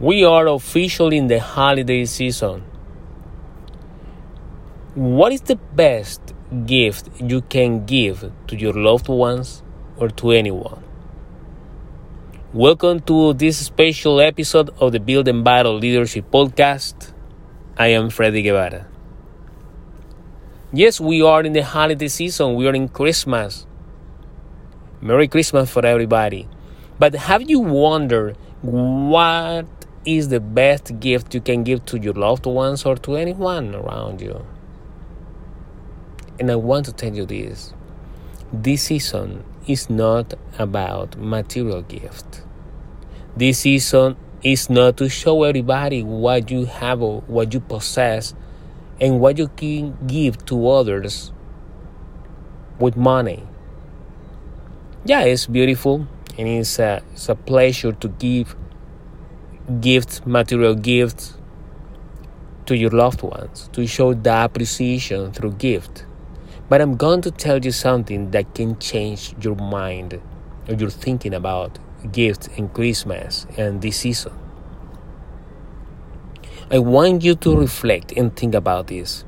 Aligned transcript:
We 0.00 0.24
are 0.24 0.46
officially 0.46 1.18
in 1.18 1.26
the 1.26 1.40
holiday 1.40 2.06
season. 2.06 2.62
What 4.94 5.30
is 5.30 5.42
the 5.42 5.56
best 5.56 6.32
gift 6.64 7.10
you 7.20 7.42
can 7.42 7.84
give 7.84 8.32
to 8.46 8.56
your 8.56 8.72
loved 8.72 9.08
ones 9.08 9.62
or 9.98 10.08
to 10.08 10.30
anyone? 10.30 10.82
Welcome 12.54 13.00
to 13.00 13.34
this 13.34 13.58
special 13.58 14.22
episode 14.22 14.70
of 14.80 14.92
the 14.92 15.00
Build 15.00 15.28
and 15.28 15.44
Battle 15.44 15.74
Leadership 15.74 16.30
Podcast. 16.30 17.12
I 17.76 17.88
am 17.88 18.08
Freddy 18.08 18.40
Guevara. 18.40 18.86
Yes, 20.72 20.98
we 20.98 21.20
are 21.20 21.42
in 21.42 21.52
the 21.52 21.62
holiday 21.62 22.08
season. 22.08 22.54
We 22.54 22.66
are 22.66 22.74
in 22.74 22.88
Christmas. 22.88 23.66
Merry 25.02 25.28
Christmas 25.28 25.70
for 25.70 25.84
everybody. 25.84 26.48
But 26.98 27.14
have 27.14 27.50
you 27.50 27.60
wondered 27.60 28.38
what 28.62 29.66
is 30.04 30.28
the 30.28 30.40
best 30.40 30.98
gift 31.00 31.34
you 31.34 31.40
can 31.40 31.62
give 31.62 31.84
to 31.86 31.98
your 31.98 32.14
loved 32.14 32.46
ones 32.46 32.84
or 32.84 32.96
to 32.96 33.16
anyone 33.16 33.74
around 33.74 34.20
you. 34.20 34.44
And 36.38 36.50
I 36.50 36.56
want 36.56 36.86
to 36.86 36.92
tell 36.92 37.14
you 37.14 37.26
this 37.26 37.74
this 38.52 38.84
season 38.84 39.44
is 39.66 39.88
not 39.88 40.34
about 40.58 41.16
material 41.16 41.82
gift. 41.82 42.42
This 43.36 43.60
season 43.60 44.16
is 44.42 44.68
not 44.68 44.96
to 44.96 45.08
show 45.08 45.44
everybody 45.44 46.02
what 46.02 46.50
you 46.50 46.64
have 46.64 47.02
or 47.02 47.20
what 47.22 47.54
you 47.54 47.60
possess 47.60 48.34
and 49.00 49.20
what 49.20 49.38
you 49.38 49.48
can 49.48 49.96
give 50.06 50.44
to 50.46 50.68
others 50.68 51.32
with 52.78 52.96
money. 52.96 53.46
Yeah, 55.04 55.20
it's 55.20 55.46
beautiful 55.46 56.08
and 56.36 56.48
it's 56.48 56.78
a, 56.78 57.02
it's 57.12 57.28
a 57.28 57.34
pleasure 57.34 57.92
to 57.92 58.08
give 58.08 58.56
gifts, 59.80 60.26
material 60.26 60.74
gifts 60.74 61.36
to 62.66 62.76
your 62.76 62.90
loved 62.90 63.22
ones, 63.22 63.68
to 63.72 63.86
show 63.86 64.14
the 64.14 64.44
appreciation 64.44 65.32
through 65.32 65.52
gift. 65.52 66.04
But 66.68 66.80
I'm 66.80 66.96
going 66.96 67.20
to 67.22 67.30
tell 67.30 67.58
you 67.58 67.72
something 67.72 68.30
that 68.32 68.54
can 68.54 68.78
change 68.78 69.34
your 69.40 69.56
mind 69.56 70.20
or 70.68 70.74
your 70.74 70.90
thinking 70.90 71.34
about 71.34 71.78
gifts 72.12 72.48
and 72.56 72.72
Christmas 72.72 73.46
and 73.56 73.82
this 73.82 73.98
season. 73.98 74.32
I 76.70 76.78
want 76.78 77.24
you 77.24 77.34
to 77.34 77.56
reflect 77.56 78.12
and 78.12 78.34
think 78.34 78.54
about 78.54 78.86
this. 78.86 79.24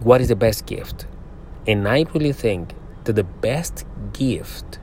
What 0.00 0.20
is 0.20 0.28
the 0.28 0.36
best 0.36 0.66
gift? 0.66 1.06
And 1.66 1.88
I 1.88 2.04
really 2.12 2.32
think 2.32 2.74
that 3.04 3.14
the 3.14 3.24
best 3.24 3.86
gift 4.12 4.78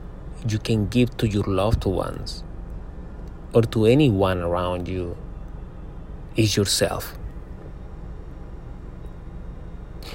you 0.48 0.58
can 0.58 0.88
give 0.88 1.16
to 1.18 1.28
your 1.28 1.44
loved 1.44 1.84
ones 1.84 2.42
or 3.52 3.62
to 3.62 3.86
anyone 3.86 4.40
around 4.40 4.88
you 4.88 5.16
is 6.36 6.56
yourself. 6.56 7.18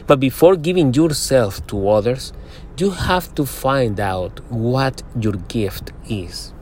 But 0.08 0.20
before 0.20 0.56
giving 0.56 0.94
yourself 0.94 1.66
to 1.68 1.90
others, 1.90 2.34
you 2.78 2.92
have 2.92 3.34
to 3.36 3.46
find 3.46 4.00
out 4.00 4.40
what 4.52 5.02
your 5.20 5.34
gift 5.34 5.92
is. 6.08 6.54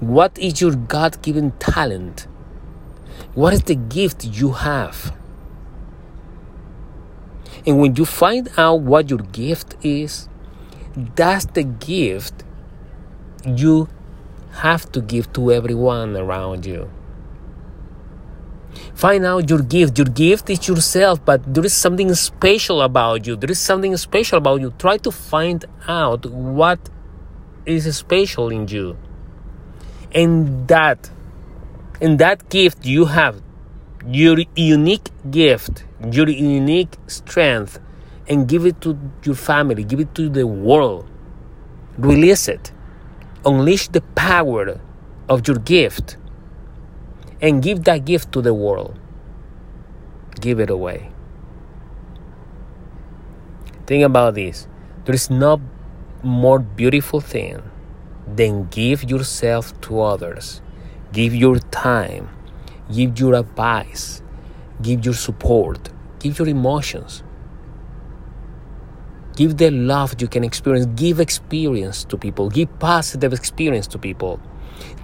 What 0.00 0.38
is 0.38 0.60
your 0.60 0.74
God 0.74 1.22
given 1.22 1.52
talent? 1.52 2.26
What 3.34 3.54
is 3.54 3.62
the 3.62 3.76
gift 3.76 4.24
you 4.24 4.52
have? 4.52 5.16
And 7.66 7.80
when 7.80 7.96
you 7.96 8.04
find 8.04 8.50
out 8.58 8.80
what 8.80 9.08
your 9.08 9.20
gift 9.20 9.76
is, 9.82 10.28
that's 11.16 11.46
the 11.46 11.62
gift 11.62 12.44
you 13.46 13.88
have 14.54 14.90
to 14.92 15.00
give 15.00 15.32
to 15.32 15.52
everyone 15.52 16.16
around 16.16 16.64
you. 16.66 16.90
Find 18.94 19.24
out 19.24 19.50
your 19.50 19.60
gift. 19.62 19.98
Your 19.98 20.06
gift 20.06 20.50
is 20.50 20.66
yourself, 20.68 21.24
but 21.24 21.42
there 21.52 21.64
is 21.64 21.74
something 21.74 22.12
special 22.14 22.82
about 22.82 23.26
you. 23.26 23.36
There 23.36 23.50
is 23.50 23.58
something 23.58 23.96
special 23.96 24.38
about 24.38 24.60
you. 24.60 24.72
Try 24.78 24.98
to 24.98 25.10
find 25.10 25.64
out 25.88 26.26
what 26.26 26.78
is 27.66 27.96
special 27.96 28.50
in 28.50 28.68
you. 28.68 28.96
And 30.12 30.68
that, 30.68 31.10
and 32.00 32.18
that 32.18 32.48
gift 32.48 32.86
you 32.86 33.06
have, 33.06 33.42
your 34.06 34.38
unique 34.54 35.10
gift, 35.30 35.84
your 36.10 36.28
unique 36.28 36.96
strength, 37.06 37.80
and 38.28 38.46
give 38.46 38.64
it 38.64 38.80
to 38.82 38.98
your 39.24 39.34
family, 39.34 39.82
give 39.82 39.98
it 39.98 40.14
to 40.14 40.28
the 40.28 40.46
world. 40.46 41.08
Release 41.98 42.48
it 42.48 42.73
unleash 43.46 43.88
the 43.88 44.00
power 44.14 44.80
of 45.28 45.46
your 45.46 45.58
gift 45.58 46.16
and 47.40 47.62
give 47.62 47.84
that 47.84 48.04
gift 48.04 48.32
to 48.32 48.40
the 48.40 48.54
world. 48.54 48.98
Give 50.40 50.60
it 50.60 50.70
away. 50.70 51.10
Think 53.86 54.04
about 54.04 54.34
this. 54.34 54.66
There 55.04 55.14
is 55.14 55.30
no 55.30 55.60
more 56.22 56.58
beautiful 56.58 57.20
thing 57.20 57.62
than 58.26 58.68
give 58.68 59.04
yourself 59.04 59.78
to 59.82 60.00
others. 60.00 60.62
Give 61.12 61.34
your 61.34 61.58
time. 61.58 62.30
Give 62.92 63.18
your 63.18 63.34
advice. 63.34 64.22
Give 64.80 65.04
your 65.04 65.14
support. 65.14 65.90
Give 66.18 66.38
your 66.38 66.48
emotions. 66.48 67.22
Give 69.36 69.56
the 69.56 69.70
love 69.70 70.20
you 70.20 70.28
can 70.28 70.44
experience. 70.44 70.86
Give 70.94 71.20
experience 71.20 72.04
to 72.04 72.16
people. 72.16 72.50
Give 72.50 72.68
positive 72.78 73.32
experience 73.32 73.86
to 73.88 73.98
people. 73.98 74.40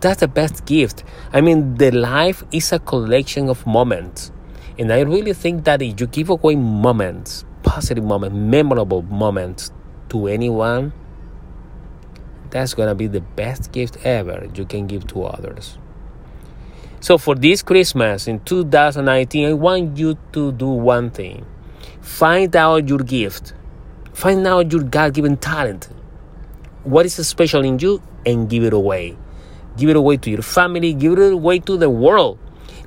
That's 0.01 0.21
the 0.21 0.29
best 0.29 0.65
gift. 0.67 1.05
I 1.33 1.41
mean, 1.41 1.77
the 1.77 1.91
life 1.91 2.45
is 2.53 2.73
a 2.73 2.79
collection 2.79 3.49
of 3.49 3.67
moments. 3.67 4.31
And 4.79 4.93
I 4.93 5.01
really 5.01 5.33
think 5.33 5.65
that 5.65 5.83
if 5.83 6.01
you 6.01 6.07
give 6.07 6.31
away 6.31 6.57
moments, 6.57 7.45
positive 7.63 8.05
moments, 8.05 8.37
memorable 8.37 9.03
moments 9.03 9.73
to 10.11 10.27
anyone, 10.27 10.93
that's 12.51 12.75
to 12.75 12.95
be 12.95 13.07
the 13.07 13.21
best 13.21 13.73
gift 13.73 13.99
ever 14.05 14.49
you 14.55 14.65
can 14.65 14.87
give 14.87 15.07
to 15.09 15.25
others. 15.25 15.79
So, 17.01 17.17
for 17.17 17.35
this 17.35 17.63
Christmas 17.63 18.27
in 18.27 18.41
2019, 18.41 19.49
I 19.49 19.53
want 19.55 19.97
you 19.97 20.19
to 20.33 20.53
do 20.53 20.69
one 20.69 21.11
thing 21.11 21.47
find 22.01 22.55
out 22.57 22.89
your 22.89 22.99
gift 22.99 23.55
Find 24.21 24.47
out 24.47 24.71
your 24.71 24.83
God 24.83 25.15
given 25.15 25.39
talent. 25.39 25.89
What 26.85 27.07
is 27.07 27.15
special 27.27 27.65
in 27.65 27.79
you 27.79 28.03
and 28.27 28.51
give 28.51 28.65
it 28.65 28.75
away. 28.75 29.17
Give 29.79 29.89
it 29.89 29.97
away 29.97 30.19
to 30.19 30.29
your 30.29 30.43
family, 30.43 30.93
give 30.93 31.19
it 31.19 31.33
away 31.33 31.61
to 31.61 31.79
the 31.79 31.89
world. 31.89 32.39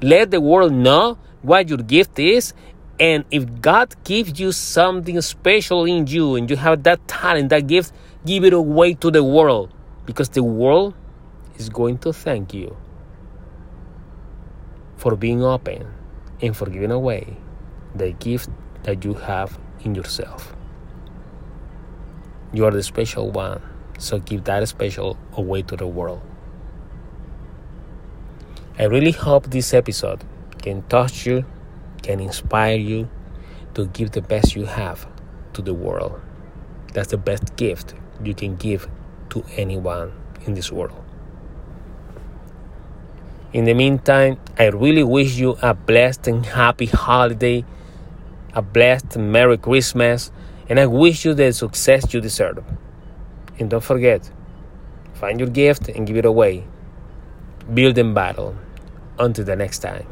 Let 0.04 0.30
the 0.30 0.40
world 0.40 0.74
know 0.74 1.18
what 1.42 1.70
your 1.70 1.80
gift 1.80 2.20
is. 2.20 2.54
And 3.00 3.26
if 3.32 3.62
God 3.62 3.96
gives 4.04 4.40
you 4.40 4.52
something 4.52 5.20
special 5.22 5.86
in 5.86 6.06
you 6.06 6.36
and 6.36 6.48
you 6.48 6.56
have 6.56 6.84
that 6.84 7.08
talent, 7.08 7.50
that 7.50 7.66
gift, 7.66 7.94
give 8.28 8.44
it 8.44 8.54
away 8.54 8.94
to 8.94 9.10
the 9.10 9.24
world 9.24 9.74
because 10.06 10.30
the 10.30 10.44
world 10.44 10.94
is 11.56 11.68
going 11.68 11.98
to 12.06 12.14
thank 12.14 12.54
you 12.54 12.78
for 14.98 15.16
being 15.16 15.42
open 15.42 15.92
and 16.44 16.56
for 16.56 16.70
giving 16.70 16.92
away 16.92 17.38
the 17.96 18.12
gift 18.12 18.52
that 18.84 19.04
you 19.04 19.16
have 19.16 19.58
in 19.84 19.96
yourself. 19.96 20.56
You 22.54 22.66
are 22.66 22.72
the 22.72 22.84
special 22.84 23.32
one, 23.32 23.62
so 23.98 24.20
give 24.20 24.44
that 24.44 24.68
special 24.68 25.18
away 25.36 25.64
to 25.64 25.76
the 25.76 25.88
world. 25.88 26.22
I 28.78 28.84
really 28.84 29.12
hope 29.12 29.50
this 29.50 29.74
episode 29.74 30.24
can 30.62 30.84
touch 30.84 31.26
you, 31.26 31.46
can 32.04 32.20
inspire 32.20 32.78
you 32.78 33.10
to 33.74 33.88
give 33.88 34.12
the 34.12 34.22
best 34.22 34.56
you 34.56 34.66
have 34.66 35.08
to 35.54 35.64
the 35.64 35.74
world. 35.74 36.22
That's 36.94 37.10
the 37.10 37.18
best 37.18 37.56
gift 37.56 37.96
you 38.24 38.36
can 38.36 38.56
give 38.56 38.88
to 39.32 39.44
anyone 39.58 40.14
in 40.46 40.54
this 40.54 40.72
world. 40.72 41.04
In 43.52 43.66
the 43.66 43.74
meantime, 43.74 44.38
I 44.60 44.66
really 44.68 45.04
wish 45.04 45.38
you 45.38 45.58
a 45.62 45.74
blessed 45.74 46.28
and 46.28 46.46
happy 46.46 46.86
holiday, 46.86 47.66
a 48.54 48.62
blessed 48.62 49.18
Merry 49.18 49.58
Christmas, 49.58 50.32
and 50.74 50.80
I 50.80 50.88
wish 50.88 51.24
you 51.24 51.36
the 51.36 51.54
success 51.54 52.12
you 52.16 52.20
deserve. 52.20 52.64
And 53.60 53.70
don't 53.70 53.84
forget, 53.84 54.28
find 55.14 55.40
your 55.40 55.50
gift 55.50 55.88
and 55.88 56.08
give 56.08 56.18
it 56.18 56.26
away. 56.26 56.66
Build 57.72 57.96
and 58.00 58.16
battle. 58.16 58.56
Until 59.20 59.46
the 59.46 59.56
next 59.56 59.84
time. 59.84 60.08